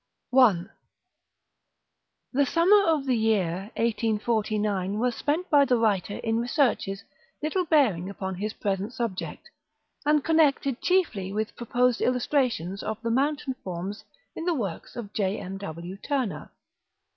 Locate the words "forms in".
13.63-14.45